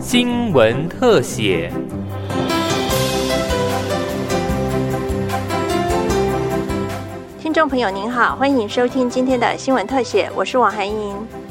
[0.00, 1.72] 新闻特写。
[7.40, 11.43] 听众朋友您好，欢迎收听今天的新闻特写，我是王涵莹。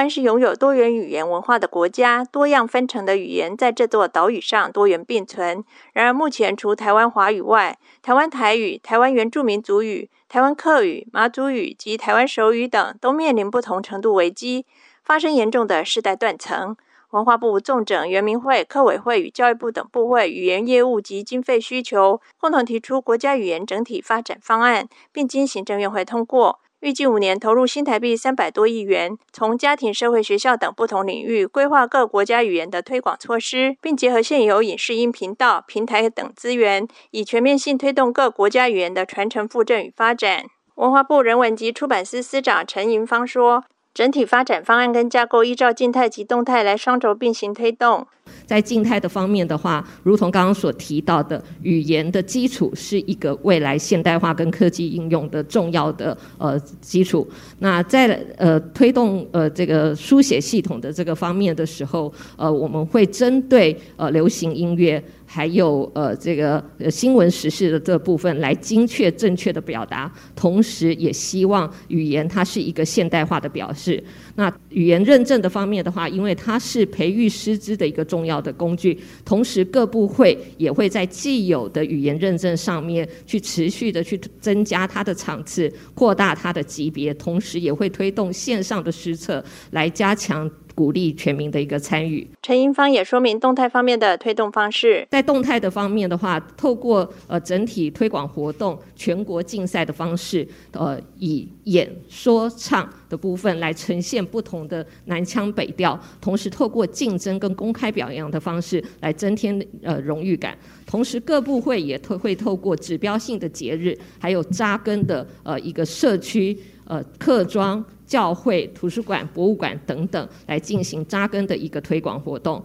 [0.00, 5.62] 湾是拥有多元语言文化的国家，多样纷呈的语言在这座岛屿上多元并存。
[5.92, 14.64] 然而，目前除台湾华语外，台湾台语、台湾原住民族语、台湾客语、马祖语及台湾手语等，都面临不同程度危机，
[15.04, 16.74] 发生严重的世代断层。
[17.10, 26.60] 文化部重整原民会、客委会与教育部等部会语言业务及经费需求，共同提出国家语言整体发展方案，并经行政院会通过。
[26.80, 40.44] 预计五年投入新台币三百多亿元，从家庭、社会、学校等不同领域规划各国家语言的推广措施，并结合现有影视音频道、平台等资源，以全面性推动各国家语言的传承、复振与发展。
[40.76, 43.64] 文化部人文及出版司司长陈银芳说。
[43.92, 48.06] 整体发展方案跟架构依照静态及动态来双轴并行推动。
[48.50, 57.24] 在静态的方面的话，如同刚刚所提到的，语言的基础是一个未来现代化跟科技应用的重要的呃基础。
[57.60, 65.00] 那在呃推动呃这个书写系统的这个方面的时候，呃我们会针对呃流行音乐。
[65.32, 74.02] 还有呃，这个新闻时事的这部分来精确正确的表达，同时也希望语言它是一个现代化的表示。
[74.34, 90.50] 那语言认证的方面的话，因为它是培育师资的一个重要的工具，同时各部会也会在既有的语言认证上面去持续的去增加它的场次，扩大它的级别，同时也会推动线上的施策来加强。
[90.80, 92.26] 鼓励全民的一个参与。
[92.40, 95.06] 陈英芳也说明动态方面的推动方式。
[95.10, 110.56] 在动态的方面的话，透过呃整体推广活动、全国竞赛的方式，呃以演说唱的部分来呈现不同的南腔北调，同时透过竞争跟公开表扬的方式来增添呃荣誉感。
[110.86, 117.84] 同时各部会也透会透过指标性的节日，还有扎根的呃一个社区呃客庄。
[118.10, 122.60] 教会、图书馆、博物馆等等，来进行扎根的一个推广活动。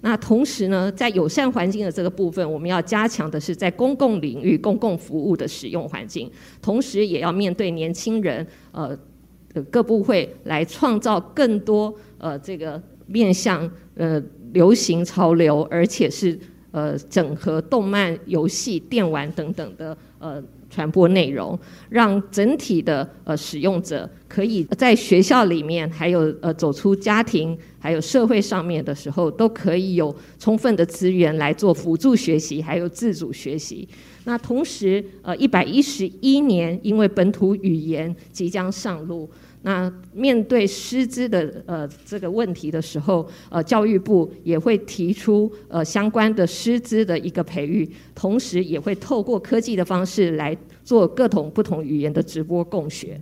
[0.00, 6.28] 那同时呢，在友善环境的这个部分，我们要加强的是在公共领域、公共服务的使用环境，
[6.60, 8.98] 同时也要面对年轻人，呃，
[9.70, 14.20] 各部会来创造更多呃这个面向呃
[14.52, 16.36] 流行潮流，而且是
[16.72, 20.42] 呃整合动漫、游戏、电玩等等的呃。
[20.70, 21.58] 传播内容，
[21.88, 33.88] 让整体的呃使用者可以在学校里面，还有呃走出家庭，还有社会上面的时候，都可以有充分的资源来做辅助学习，还有自主学习。
[34.24, 39.26] 那同时，呃，一百一十一年，因为本土语言即将上路。
[39.62, 53.20] 那面对师资的呃这个问题的时候，呃教育部也会提出呃相关的师资的一个培育，同时也会透过科技的方式式来做各种不同语言的直播共学。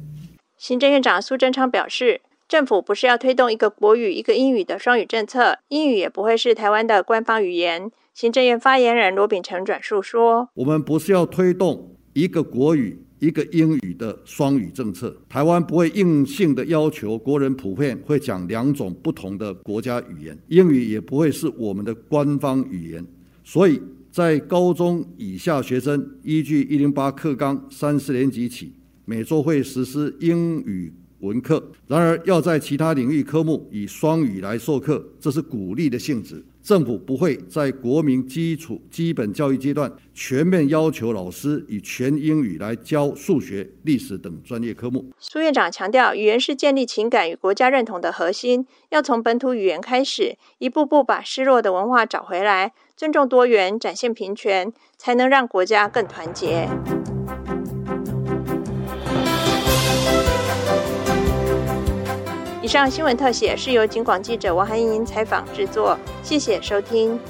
[0.56, 7.90] 行政院长苏贞昌表示，政府不是要推动一个国语一个英语的双语政策，英语也不会是台湾的官方语言。
[8.14, 23.02] 行政院发言人罗秉成转述说：“我们不是要推动一个国语。”一个英语的双语政策，台湾不会硬性的要求国人普遍会讲两种不同的国家语言，英语也不会是我们的官方语言。
[23.42, 23.80] 所以
[24.16, 28.72] 在高中以下学生，依据一零八课纲三四年级起，
[29.04, 31.62] 每周会实施英语文课。
[31.86, 36.42] 然而，要在其他领域科目以双语来授课，这是鼓励的性质。
[36.62, 45.12] 政府不会在国民基础基本教育阶段全面要求老师以全英语来教数学、历史等专业科目。
[45.18, 56.66] 苏院长强调，语言是建立情感与国家认同的核心，要从本土语言开始，一步步把失落的文化找回来，尊重多元，展现平权，才能让国家更团结。
[62.62, 67.20] 以上新闻特写是由警广记者王涵莹采访制作，谢谢收听。